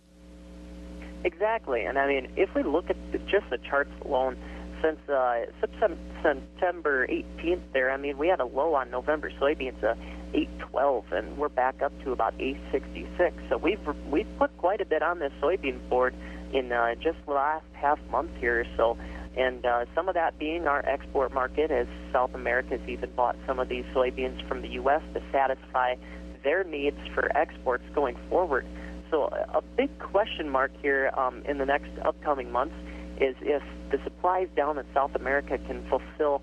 [1.26, 4.38] Exactly, and I mean, if we look at just the charts alone,
[4.82, 9.96] since uh, September 18th, there, I mean, we had a low on November soybeans, uh,
[10.34, 13.36] 812, and we're back up to about 866.
[13.50, 16.16] So we've we've put quite a bit on this soybean board
[16.54, 18.98] in uh, just the last half month here so.
[19.36, 23.36] And uh, some of that being our export market, as South America has even bought
[23.48, 25.02] some of these soybeans from the U.S.
[25.16, 25.96] to satisfy
[26.44, 28.66] their needs for exports going forward.
[29.10, 32.76] So a big question mark here um, in the next upcoming months
[33.20, 36.42] is if the supplies down in South America can fulfill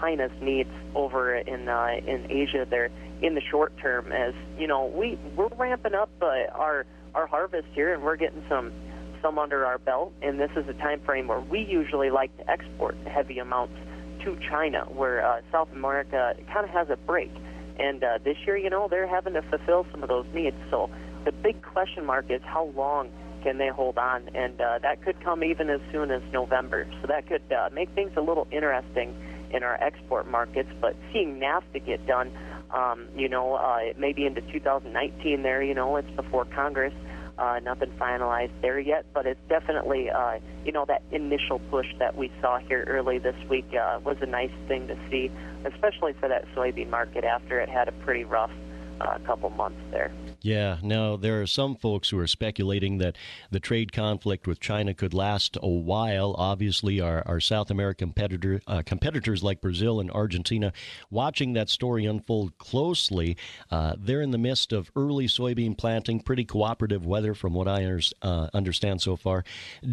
[0.00, 2.90] China's needs over in uh, in Asia there
[3.20, 4.12] in the short term.
[4.12, 8.44] As you know, we we're ramping up uh, our our harvest here, and we're getting
[8.48, 8.72] some
[9.22, 10.12] some under our belt.
[10.22, 13.74] And this is a time frame where we usually like to export heavy amounts
[14.24, 17.30] to China, where uh, South America kind of has a break.
[17.78, 20.56] And uh, this year, you know, they're having to fulfill some of those needs.
[20.70, 20.90] So
[21.24, 23.10] the big question mark is how long
[23.42, 24.28] can they hold on?
[24.34, 26.86] And uh, that could come even as soon as November.
[27.00, 29.14] So that could uh, make things a little interesting
[29.52, 30.70] in our export markets.
[30.80, 32.32] But seeing NAFTA get done,
[32.70, 36.94] um, you know, uh, maybe into 2019 there, you know, it's before Congress.
[37.38, 42.14] Uh, nothing finalized there yet, but it's definitely, uh, you know, that initial push that
[42.14, 45.30] we saw here early this week uh, was a nice thing to see,
[45.64, 48.50] especially for that soybean market after it had a pretty rough
[49.00, 50.12] uh, couple months there.
[50.42, 53.16] Yeah, now there are some folks who are speculating that
[53.50, 56.34] the trade conflict with China could last a while.
[56.36, 60.72] Obviously, our, our South American competitor, uh, competitors like Brazil and Argentina
[61.10, 63.36] watching that story unfold closely.
[63.70, 68.00] Uh, they're in the midst of early soybean planting, pretty cooperative weather from what I
[68.22, 69.44] uh, understand so far.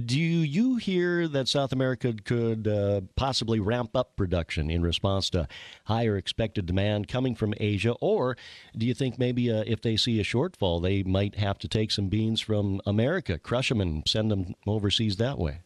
[0.05, 5.47] Do you hear that South America could uh, possibly ramp up production in response to
[5.83, 7.93] higher expected demand coming from Asia?
[8.01, 8.35] Or
[8.75, 11.67] do you think maybe uh, if they see a short shortfall, they might have to
[11.67, 15.61] take some beans from America, crush them, and send them overseas that way.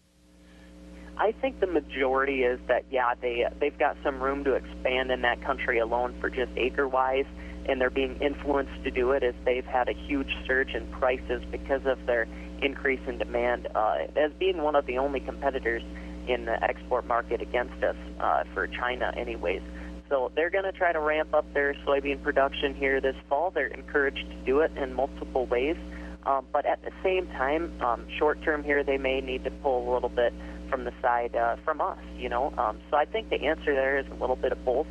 [1.18, 5.22] I think the majority is that yeah they they've got some room to expand in
[5.22, 7.28] that country alone for just acre wise,
[7.68, 11.44] and they're being influenced to do it as they've had a huge surge in prices
[11.52, 12.28] because of their
[12.64, 13.68] increase in demand.
[13.76, 15.84] Uh, as being one of the only competitors
[16.28, 19.62] in the export market against us uh, for China, anyways.
[20.10, 23.52] So they're going to try to ramp up their soybean production here this fall.
[23.52, 25.78] They're encouraged to do it in multiple ways.
[26.26, 29.90] Um, but at the same time, um, short term here, they may need to pull
[29.90, 30.34] a little bit
[30.70, 32.54] from the side uh, from us, you know.
[32.58, 34.88] Um, so I think the answer there is a little bit of both.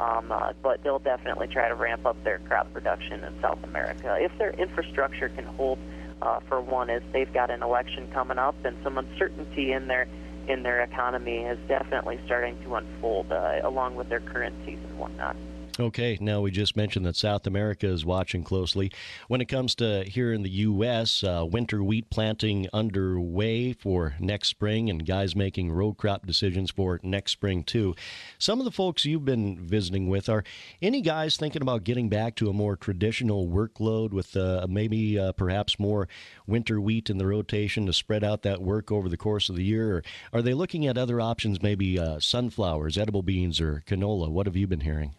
[0.00, 4.16] Um, uh, but they'll definitely try to ramp up their crop production in South America.
[4.18, 5.78] If their infrastructure can hold,
[6.22, 10.08] uh, for one, is they've got an election coming up and some uncertainty in their
[10.48, 15.36] in their economy is definitely starting to unfold uh, along with their currencies and whatnot.
[15.80, 18.92] Okay, now we just mentioned that South America is watching closely.
[19.28, 24.48] When it comes to here in the U.S., uh, winter wheat planting underway for next
[24.48, 27.94] spring, and guys making row crop decisions for next spring, too.
[28.38, 30.44] Some of the folks you've been visiting with are
[30.82, 35.32] any guys thinking about getting back to a more traditional workload with uh, maybe uh,
[35.32, 36.08] perhaps more
[36.46, 39.64] winter wheat in the rotation to spread out that work over the course of the
[39.64, 39.96] year?
[39.96, 40.02] Or
[40.34, 44.28] are they looking at other options, maybe uh, sunflowers, edible beans, or canola?
[44.28, 45.14] What have you been hearing?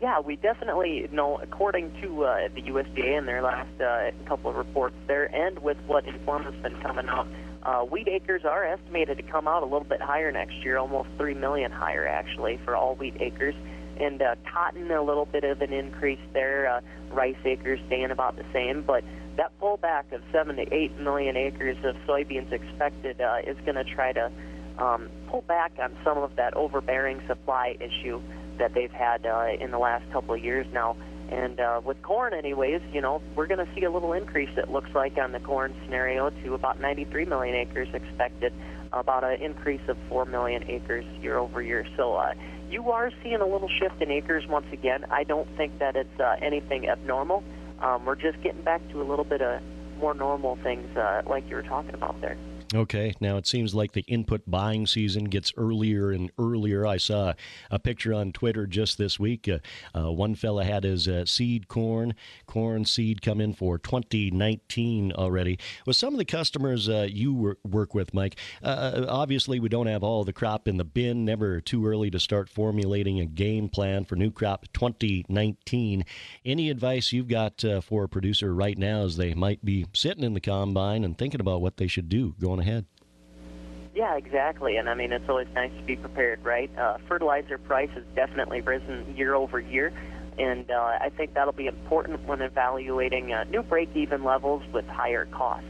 [0.00, 4.56] Yeah, we definitely know, according to uh, the USDA in their last uh, couple of
[4.56, 7.26] reports there, and with what Informa has been coming out,
[7.62, 11.08] uh, wheat acres are estimated to come out a little bit higher next year, almost
[11.16, 13.54] 3 million higher, actually, for all wheat acres.
[13.98, 16.70] And uh, cotton, a little bit of an increase there.
[16.70, 16.80] Uh,
[17.10, 18.82] rice acres staying about the same.
[18.82, 19.02] But
[19.36, 23.84] that pullback of seven to eight million acres of soybeans expected uh, is going to
[23.84, 24.30] try to
[24.78, 28.20] um, pull back on some of that overbearing supply issue
[28.58, 30.96] that they've had uh, in the last couple of years now.
[31.30, 34.70] And uh, with corn, anyways, you know, we're going to see a little increase, it
[34.70, 38.52] looks like, on the corn scenario to about 93 million acres expected,
[38.92, 41.84] about an increase of 4 million acres year over year.
[41.96, 42.34] So uh,
[42.70, 45.04] you are seeing a little shift in acres once again.
[45.10, 47.42] I don't think that it's uh, anything abnormal.
[47.80, 49.60] Um, we're just getting back to a little bit of
[49.98, 52.36] more normal things uh, like you were talking about there.
[52.74, 56.84] Okay, now it seems like the input buying season gets earlier and earlier.
[56.84, 57.34] I saw
[57.70, 59.48] a picture on Twitter just this week.
[59.48, 59.58] Uh,
[59.96, 62.14] uh, one fella had his uh, seed corn,
[62.46, 65.60] corn seed come in for 2019 already.
[65.86, 69.86] With some of the customers uh, you work with, Mike, uh, uh, obviously we don't
[69.86, 71.24] have all the crop in the bin.
[71.24, 76.04] Never too early to start formulating a game plan for new crop 2019.
[76.44, 80.34] Any advice you've got for a producer right now as they might be sitting in
[80.34, 82.86] the combine and thinking about what they should do going ahead.
[83.94, 84.76] Yeah, exactly.
[84.76, 86.70] And I mean, it's always nice to be prepared, right?
[86.76, 89.92] Uh, fertilizer price has definitely risen year over year.
[90.38, 94.86] And uh, I think that'll be important when evaluating uh, new break even levels with
[94.86, 95.66] higher costs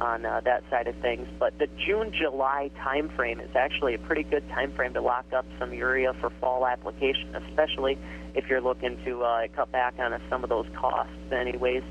[0.00, 1.28] on uh, that side of things.
[1.38, 5.74] But the June July timeframe is actually a pretty good timeframe to lock up some
[5.74, 7.98] urea for fall application, especially
[8.34, 11.82] if you're looking to uh, cut back on uh, some of those costs, anyways,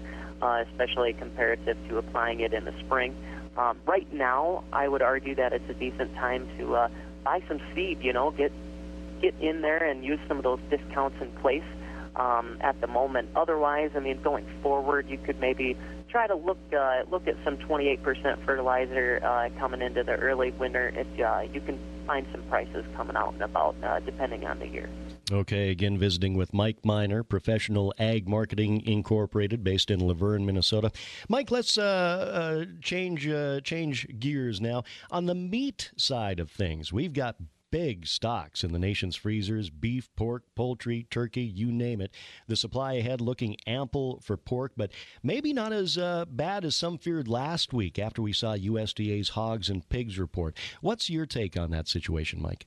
[0.41, 3.15] uh, especially comparative to applying it in the spring.
[3.57, 6.89] Um, right now, I would argue that it's a decent time to uh,
[7.23, 7.99] buy some seed.
[8.01, 8.51] You know, get
[9.21, 11.63] get in there and use some of those discounts in place
[12.15, 13.29] um, at the moment.
[13.35, 15.75] Otherwise, I mean, going forward, you could maybe
[16.09, 20.89] try to look uh, look at some 28% fertilizer uh, coming into the early winter.
[20.89, 24.67] It, uh, you can find some prices coming out and about uh, depending on the
[24.67, 24.89] year.
[25.29, 30.89] Okay, again, visiting with Mike Minor, Professional Ag Marketing Incorporated, based in Luverne, Minnesota.
[31.27, 34.83] Mike, let's uh, uh, change uh, change gears now.
[35.11, 37.35] On the meat side of things, we've got
[37.71, 42.11] big stocks in the nation's freezers beef, pork, poultry, turkey, you name it.
[42.47, 44.91] The supply ahead looking ample for pork, but
[45.23, 49.69] maybe not as uh, bad as some feared last week after we saw USDA's hogs
[49.69, 50.57] and pigs report.
[50.79, 52.65] What's your take on that situation, Mike?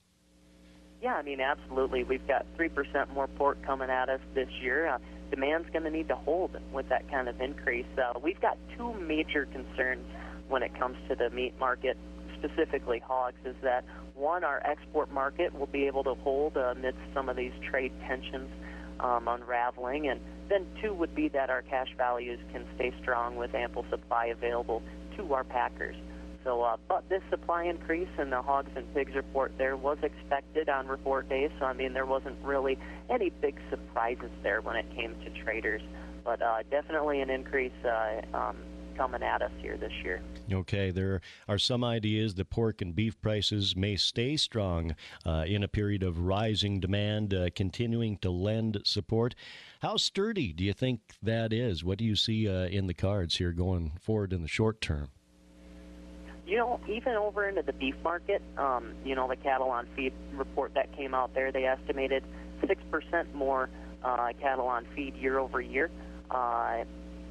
[1.03, 2.05] Yeah, I mean, absolutely.
[2.05, 4.86] We've got 3% more pork coming at us this year.
[4.86, 4.98] Uh,
[5.30, 7.86] demand's going to need to hold with that kind of increase.
[7.96, 10.05] Uh, we've got two major concerns
[10.48, 11.96] when it comes to the meat market,
[12.38, 13.84] specifically hogs, is that
[14.14, 17.92] one, our export market will be able to hold uh, amidst some of these trade
[18.07, 18.51] tensions
[18.98, 20.20] um, unraveling, and
[20.51, 24.82] then two would be that our cash values can stay strong with ample supply available
[25.16, 25.96] to our packers.
[26.45, 30.68] So, uh, but this supply increase in the hogs and pigs report there was expected
[30.68, 31.51] on report day.
[31.59, 32.78] So, I mean, there wasn't really
[33.11, 35.82] any big surprises there when it came to traders.
[36.24, 38.57] But uh, definitely an increase uh, um,
[38.97, 40.20] coming at us here this year.
[40.53, 45.62] Okay, there are some ideas that pork and beef prices may stay strong uh, in
[45.62, 49.34] a period of rising demand, uh, continuing to lend support.
[49.80, 51.82] How sturdy do you think that is?
[51.84, 55.09] What do you see uh, in the cards here going forward in the short term?
[56.47, 60.12] You know, even over into the beef market, um, you know, the cattle on feed
[60.32, 62.24] report that came out there, they estimated
[62.62, 63.68] 6% more
[64.03, 65.91] uh, cattle on feed year over year.
[66.30, 66.84] Uh,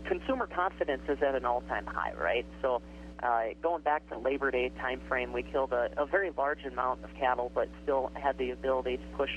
[0.06, 2.46] consumer confidence is at an all-time high, right?
[2.62, 2.82] So
[3.22, 7.04] uh, going back to Labor Day time frame, we killed a, a very large amount
[7.04, 9.32] of cattle, but still had the ability to push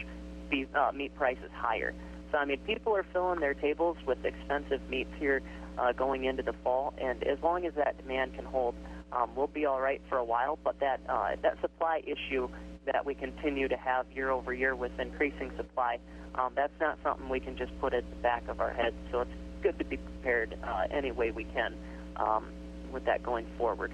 [0.51, 1.95] beef, uh, meat prices higher.
[2.31, 5.43] So, I mean, people are filling their tables with expensive meats here
[5.79, 8.75] uh, going into the fall, and as long as that demand can hold,
[9.15, 10.59] um, we'll be all right for a while.
[10.63, 12.49] But that uh, that supply issue
[12.87, 15.99] that we continue to have year over year with increasing supply,
[16.35, 18.97] um, that's not something we can just put at the back of our heads.
[19.11, 19.31] So it's
[19.63, 21.77] good to be prepared uh, any way we can
[22.17, 22.47] um,
[22.93, 23.93] with that going forward.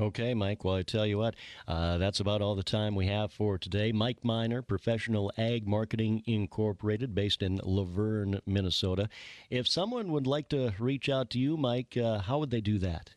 [0.00, 0.64] Okay, Mike.
[0.64, 1.34] Well, I tell you what,
[1.66, 3.90] uh, that's about all the time we have for today.
[3.90, 9.08] Mike Minor, Professional Ag Marketing Incorporated, based in Luverne, Minnesota.
[9.50, 12.78] If someone would like to reach out to you, Mike, uh, how would they do
[12.78, 13.10] that?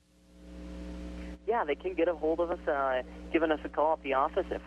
[1.52, 3.02] Yeah, they can get a hold of us, uh,
[3.34, 4.62] giving us a call at the office at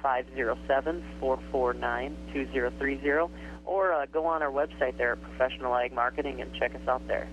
[1.23, 3.31] 507-449-2030,
[3.65, 7.01] or uh, go on our website there at Professional Ag Marketing and check us out
[7.09, 7.27] there.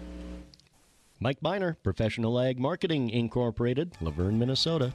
[1.20, 4.94] Mike Minor, Professional Ag Marketing Incorporated, Luverne, Minnesota.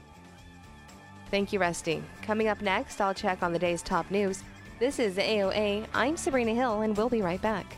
[1.29, 2.03] Thank you, Rusty.
[2.23, 4.41] Coming up next, I'll check on the day's top news.
[4.79, 5.85] This is AOA.
[5.93, 7.77] I'm Sabrina Hill, and we'll be right back.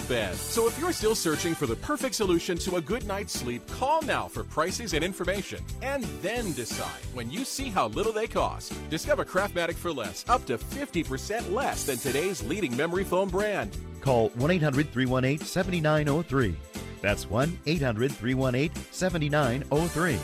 [0.00, 0.34] bed.
[0.34, 4.02] So if you're still searching for the perfect solution to a good night's sleep, call
[4.02, 5.62] now for prices and information.
[5.82, 8.72] And then decide when you see how little they cost.
[8.90, 13.76] Discover Craftmatic for less, up to 50% less than today's leading memory foam brand.
[14.00, 16.56] Call 1 800 318 7903.
[17.02, 20.16] That's 1 800 318 7903.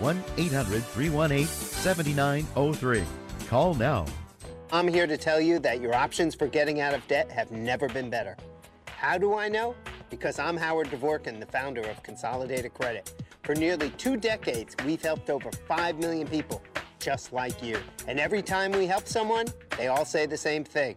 [0.00, 3.04] 1 800 318 7903.
[3.48, 4.06] Call now.
[4.72, 7.88] I'm here to tell you that your options for getting out of debt have never
[7.88, 8.36] been better.
[9.00, 9.74] How do I know?
[10.10, 13.10] Because I'm Howard Dvorkin, the founder of Consolidated Credit.
[13.42, 16.60] For nearly two decades, we've helped over 5 million people
[16.98, 17.78] just like you.
[18.06, 19.46] And every time we help someone,
[19.78, 20.96] they all say the same thing.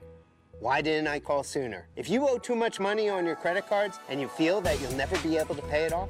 [0.59, 1.87] Why didn't I call sooner?
[1.95, 4.97] If you owe too much money on your credit cards and you feel that you'll
[4.97, 6.09] never be able to pay it off,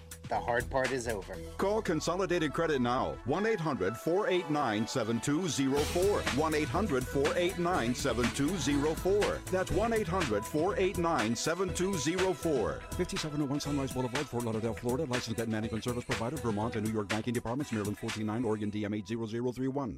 [0.31, 1.35] the hard part is over.
[1.57, 3.15] Call Consolidated Credit now.
[3.25, 6.21] 1 800 489 7204.
[6.39, 9.39] 1 800 489 7204.
[9.51, 12.79] That's 1 800 489 7204.
[12.91, 15.03] 5701 Sunrise Boulevard, Fort Lauderdale, Florida.
[15.03, 18.95] Licensed debt management service provider, Vermont and New York banking departments, Maryland 149, Oregon DM
[18.95, 19.97] 80031.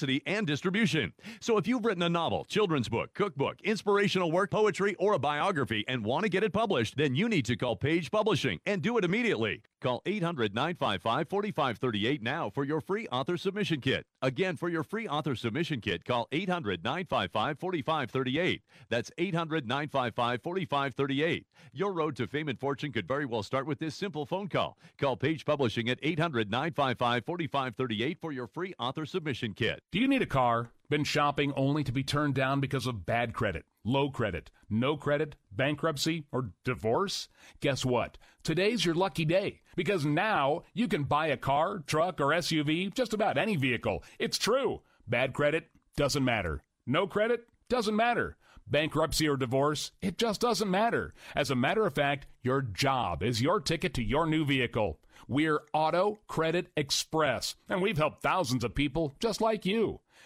[0.01, 1.13] publicity and distribution.
[1.39, 5.83] So if you've written a novel, children's book, cookbook, inspirational work, poetry, or a biography
[5.87, 8.97] and want to get it published, then you need to call Page Publishing and do
[8.97, 9.61] it immediately.
[9.81, 14.05] Call 800 955 4538 now for your free author submission kit.
[14.23, 18.61] Again, for your free author submission kit, call 800 955 4538.
[18.87, 21.47] That's 800 955 4538.
[21.73, 24.77] Your road to fame and fortune could very well start with this simple phone call.
[24.99, 29.81] Call Page Publishing at 800 955 4538 for your free author submission kit.
[29.91, 30.69] Do you need a car?
[30.91, 35.35] Been shopping only to be turned down because of bad credit, low credit, no credit,
[35.49, 37.27] bankruptcy, or divorce?
[37.61, 38.17] Guess what?
[38.43, 43.13] Today's your lucky day because now you can buy a car, truck, or SUV, just
[43.13, 44.03] about any vehicle.
[44.17, 44.81] It's true.
[45.07, 46.63] Bad credit doesn't matter.
[46.87, 48.37] No credit doesn't matter.
[48.65, 51.13] Bankruptcy or divorce, it just doesn't matter.
[51.35, 54.99] As a matter of fact, your job is your ticket to your new vehicle.
[55.27, 59.99] We're Auto Credit Express, and we've helped thousands of people just like you.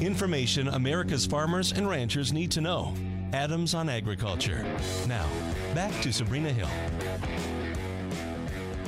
[0.00, 2.94] Information America's farmers and ranchers need to know.
[3.32, 4.64] Adams on Agriculture.
[5.08, 5.26] Now,
[5.74, 6.68] back to Sabrina Hill.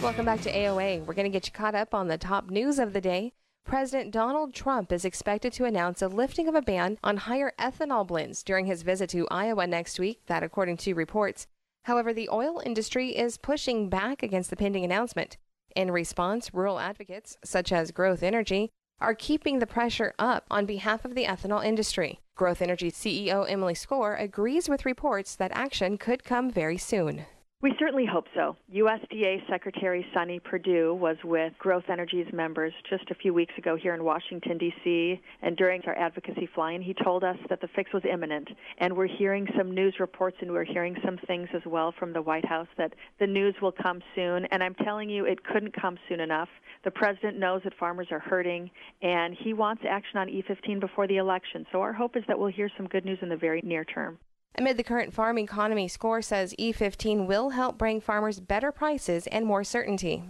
[0.00, 1.04] Welcome back to AOA.
[1.04, 3.32] We're going to get you caught up on the top news of the day.
[3.64, 8.06] President Donald Trump is expected to announce a lifting of a ban on higher ethanol
[8.06, 11.48] blends during his visit to Iowa next week, that according to reports.
[11.86, 15.38] However, the oil industry is pushing back against the pending announcement.
[15.74, 18.70] In response, rural advocates, such as Growth Energy,
[19.01, 22.20] are keeping the pressure up on behalf of the ethanol industry.
[22.34, 27.26] Growth Energy CEO Emily Skor agrees with reports that action could come very soon.
[27.62, 28.56] We certainly hope so.
[28.74, 33.92] USDA Secretary Sonny Perdue was with Growth Energy's members just a few weeks ago here
[33.92, 38.02] in Washington, D.C., and during our advocacy fly-in, he told us that the fix was
[38.11, 38.48] imminent.
[38.78, 42.22] And we're hearing some news reports and we're hearing some things as well from the
[42.22, 44.46] White House that the news will come soon.
[44.46, 46.48] And I'm telling you, it couldn't come soon enough.
[46.84, 48.70] The president knows that farmers are hurting,
[49.02, 51.66] and he wants action on E15 before the election.
[51.72, 54.16] So our hope is that we'll hear some good news in the very near term.
[54.57, 59.46] Amid the current farm economy, Skor says E15 will help bring farmers better prices and
[59.46, 60.24] more certainty.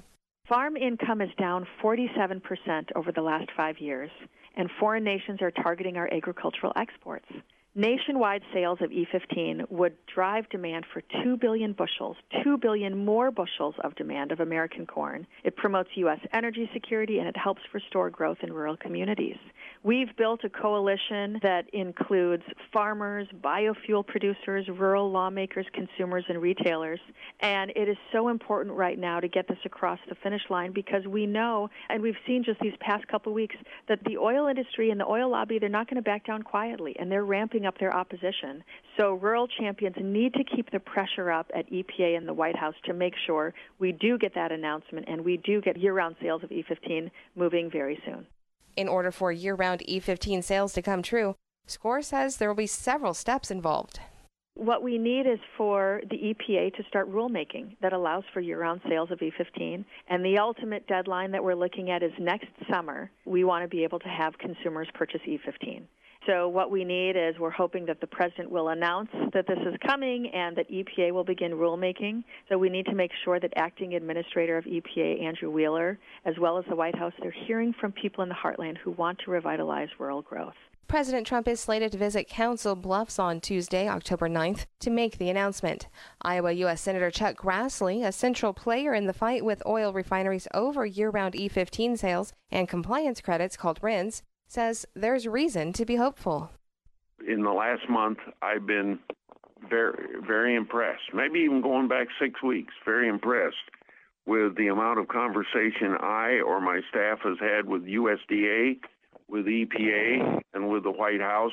[0.48, 2.40] Farm income is down 47%
[2.96, 4.10] over the last five years,
[4.56, 7.26] and foreign nations are targeting our agricultural exports.
[7.76, 13.76] Nationwide sales of E15 would drive demand for 2 billion bushels, 2 billion more bushels
[13.84, 15.24] of demand of American corn.
[15.44, 16.18] It promotes U.S.
[16.32, 19.36] energy security and it helps restore growth in rural communities.
[19.84, 22.42] We've built a coalition that includes
[22.72, 27.00] farmers, biofuel producers, rural lawmakers, consumers, and retailers.
[27.38, 31.06] And it is so important right now to get this across the finish line because
[31.06, 33.54] we know, and we've seen just these past couple weeks,
[33.88, 36.96] that the oil industry and the oil lobby, they're not going to back down quietly,
[36.98, 38.62] and they're ramping up their opposition.
[38.96, 42.74] So rural champions need to keep the pressure up at EPA and the White House
[42.84, 46.50] to make sure we do get that announcement and we do get year-round sales of
[46.50, 48.26] E15 moving very soon.
[48.76, 51.34] In order for year round E15 sales to come true,
[51.66, 54.00] Skor says there will be several steps involved.
[54.54, 58.80] What we need is for the EPA to start rulemaking that allows for year round
[58.88, 59.84] sales of E15.
[60.08, 63.10] And the ultimate deadline that we're looking at is next summer.
[63.24, 65.84] We want to be able to have consumers purchase E15.
[66.26, 69.74] So what we need is we're hoping that the president will announce that this is
[69.86, 72.24] coming and that EPA will begin rulemaking.
[72.48, 76.58] So we need to make sure that acting administrator of EPA Andrew Wheeler, as well
[76.58, 79.88] as the White House, they're hearing from people in the heartland who want to revitalize
[79.98, 80.54] rural growth.
[80.90, 85.30] President Trump is slated to visit Council Bluffs on Tuesday, October 9th, to make the
[85.30, 85.86] announcement.
[86.20, 86.80] Iowa U.S.
[86.80, 91.34] Senator Chuck Grassley, a central player in the fight with oil refineries over year round
[91.34, 96.50] E15 sales and compliance credits called RINs, says there's reason to be hopeful.
[97.26, 98.98] In the last month, I've been
[99.68, 101.12] very, very impressed.
[101.14, 103.56] Maybe even going back six weeks, very impressed
[104.26, 108.78] with the amount of conversation I or my staff has had with USDA,
[109.28, 111.52] with EPA, and with the White House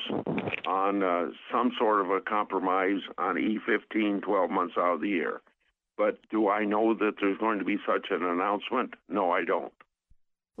[0.66, 5.40] on uh, some sort of a compromise on E15 12 months out of the year.
[5.96, 8.94] But do I know that there's going to be such an announcement?
[9.08, 9.72] No, I don't.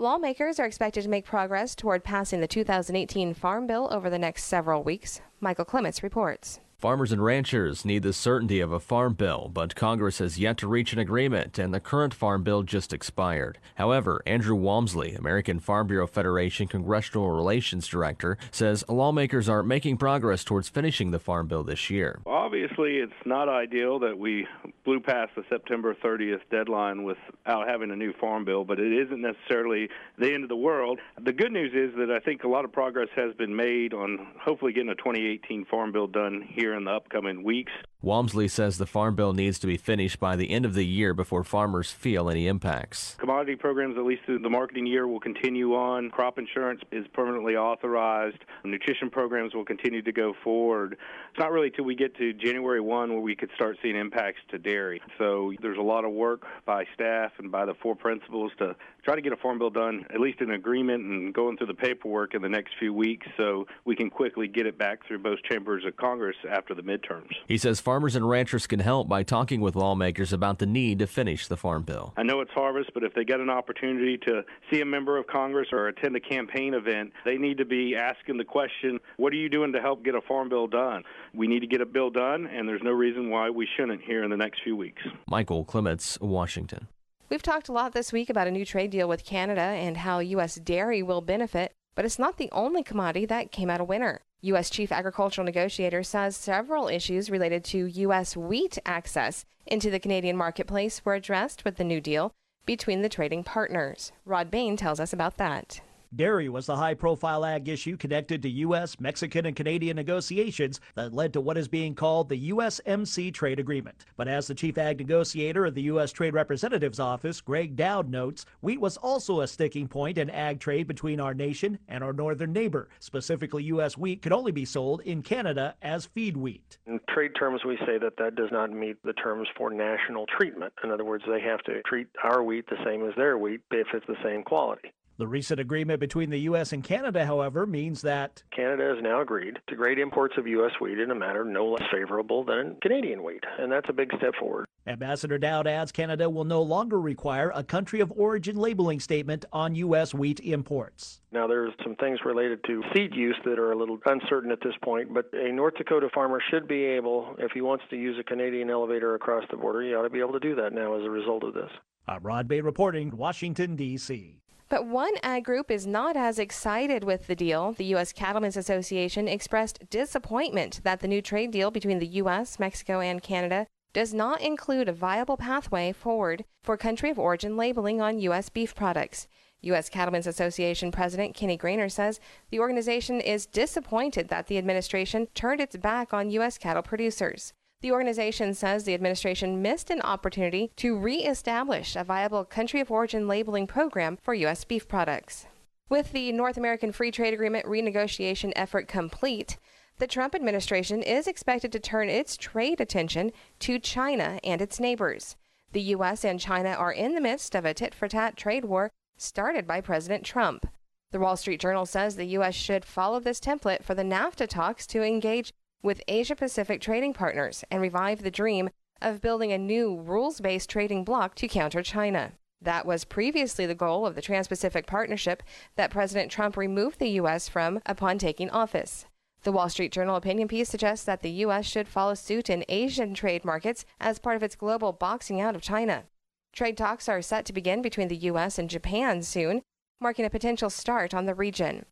[0.00, 4.44] Lawmakers are expected to make progress toward passing the 2018 Farm Bill over the next
[4.44, 5.20] several weeks.
[5.40, 6.60] Michael Clements reports.
[6.80, 10.68] Farmers and ranchers need the certainty of a farm bill, but Congress has yet to
[10.68, 13.58] reach an agreement, and the current farm bill just expired.
[13.74, 20.44] However, Andrew Walmsley, American Farm Bureau Federation Congressional Relations Director, says lawmakers are making progress
[20.44, 22.20] towards finishing the farm bill this year.
[22.26, 24.46] Obviously, it's not ideal that we
[24.84, 29.20] blew past the September 30th deadline without having a new farm bill, but it isn't
[29.20, 31.00] necessarily the end of the world.
[31.20, 34.28] The good news is that I think a lot of progress has been made on
[34.40, 37.72] hopefully getting a 2018 farm bill done here here in the upcoming weeks.
[38.02, 41.14] Walmsley says the Farm Bill needs to be finished by the end of the year
[41.14, 43.16] before farmers feel any impacts.
[43.18, 46.10] Commodity programs, at least through the marketing year, will continue on.
[46.10, 48.38] Crop insurance is permanently authorized.
[48.64, 50.92] Nutrition programs will continue to go forward.
[51.30, 54.40] It's not really till we get to January 1 where we could start seeing impacts
[54.50, 55.00] to dairy.
[55.16, 59.14] So there's a lot of work by staff and by the four principals to try
[59.14, 62.34] to get a Farm Bill done, at least an agreement and going through the paperwork
[62.34, 65.84] in the next few weeks so we can quickly get it back through both chambers
[65.84, 67.30] of Congress after the midterms.
[67.46, 71.06] He says farmers and ranchers can help by talking with lawmakers about the need to
[71.06, 72.12] finish the farm bill.
[72.16, 75.26] I know it's harvest, but if they get an opportunity to see a member of
[75.26, 79.36] Congress or attend a campaign event, they need to be asking the question, what are
[79.36, 81.02] you doing to help get a farm bill done?
[81.34, 84.24] We need to get a bill done, and there's no reason why we shouldn't here
[84.24, 85.02] in the next few weeks.
[85.26, 86.88] Michael Clements, Washington.
[87.30, 90.20] We've talked a lot this week about a new trade deal with Canada and how
[90.20, 90.54] U.S.
[90.54, 94.22] dairy will benefit, but it's not the only commodity that came out a winner.
[94.40, 94.70] U.S.
[94.70, 98.34] Chief Agricultural Negotiator says several issues related to U.S.
[98.34, 102.32] wheat access into the Canadian marketplace were addressed with the new deal
[102.64, 104.10] between the trading partners.
[104.24, 105.82] Rod Bain tells us about that.
[106.16, 111.12] Dairy was the high profile ag issue connected to U.S., Mexican, and Canadian negotiations that
[111.12, 114.06] led to what is being called the USMC trade agreement.
[114.16, 116.10] But as the chief ag negotiator of the U.S.
[116.10, 120.86] Trade Representative's office, Gregg Doud notes, wheat was also a sticking point in ag trade
[120.86, 122.88] between our nation and our northern neighbor.
[123.00, 123.98] Specifically, U.S.
[123.98, 126.78] wheat could only be sold in Canada as feed wheat.
[126.86, 130.72] In trade terms, we say that that does not meet the terms for national treatment.
[130.82, 133.88] In other words, they have to treat our wheat the same as their wheat if
[133.92, 134.90] it's the same quality.
[135.18, 136.72] The recent agreement between the U.S.
[136.72, 140.70] and Canada, however, means that Canada has now agreed to grade imports of U.S.
[140.80, 144.34] wheat in a manner no less favorable than Canadian wheat, and that's a big step
[144.38, 144.66] forward.
[144.86, 149.74] Ambassador Doud adds Canada will no longer require a country of origin labeling statement on
[149.74, 150.14] U.S.
[150.14, 151.20] wheat imports.
[151.32, 154.74] Now, there's some things related to seed use that are a little uncertain at this
[154.84, 158.22] point, but a North Dakota farmer should be able, if he wants to use a
[158.22, 161.04] Canadian elevator across the border, he ought to be able to do that now as
[161.04, 161.70] a result of this.
[162.06, 164.36] I'm Rod Bain reporting, Washington, D.C.
[164.70, 167.72] But one ag group is not as excited with the deal.
[167.72, 168.12] The U.S.
[168.12, 173.66] Cattlemen's Association expressed disappointment that the new trade deal between the U.S., Mexico, and Canada
[173.94, 178.50] does not include a viable pathway forward for country of origin labeling on U.S.
[178.50, 179.26] beef products.
[179.62, 179.88] U.S.
[179.88, 185.76] Cattlemen's Association President Kenny Graner says the organization is disappointed that the administration turned its
[185.76, 186.58] back on U.S.
[186.58, 187.54] cattle producers.
[187.80, 193.28] The organization says the administration missed an opportunity to re-establish a viable country of origin
[193.28, 194.64] labeling program for U.S.
[194.64, 195.46] beef products.
[195.88, 199.58] With the North American Free Trade Agreement renegotiation effort complete,
[199.98, 205.36] the Trump administration is expected to turn its trade attention to China and its neighbors.
[205.72, 206.24] The U.S.
[206.24, 209.80] and China are in the midst of a tit for tat trade war started by
[209.80, 210.66] President Trump.
[211.12, 212.56] The Wall Street Journal says the U.S.
[212.56, 215.52] should follow this template for the NAFTA talks to engage
[215.82, 218.70] with Asia Pacific trading partners and revive the dream
[219.00, 222.32] of building a new rules based trading bloc to counter China.
[222.60, 225.42] That was previously the goal of the Trans Pacific Partnership
[225.76, 227.48] that President Trump removed the U.S.
[227.48, 229.06] from upon taking office.
[229.44, 231.64] The Wall Street Journal opinion piece suggests that the U.S.
[231.64, 235.62] should follow suit in Asian trade markets as part of its global boxing out of
[235.62, 236.04] China.
[236.52, 238.58] Trade talks are set to begin between the U.S.
[238.58, 239.62] and Japan soon,
[240.00, 241.84] marking a potential start on the region.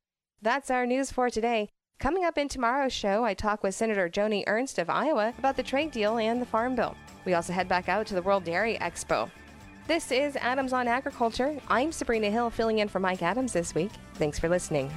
[0.43, 1.69] That's our news for today.
[1.99, 5.63] Coming up in tomorrow's show, I talk with Senator Joni Ernst of Iowa about the
[5.63, 6.95] trade deal and the Farm Bill.
[7.25, 9.31] We also head back out to the World Dairy Expo.
[9.87, 11.59] This is Adams on Agriculture.
[11.69, 13.93] I'm Sabrina Hill filling in for Mike Adams this week.
[14.17, 14.91] Thanks for listening.